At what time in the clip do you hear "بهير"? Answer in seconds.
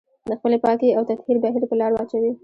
1.43-1.63